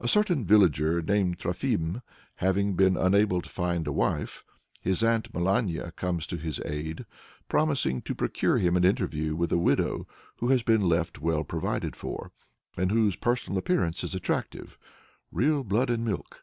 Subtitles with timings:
[0.00, 2.02] A certain villager, named Trofim,
[2.38, 4.42] having been unable to find a wife,
[4.80, 7.06] his Aunt Melania comes to his aid,
[7.48, 11.94] promising to procure him an interview with a widow who has been left well provided
[11.94, 12.32] for,
[12.76, 14.76] and whose personal appearance is attractive
[15.30, 16.42] "real blood and milk!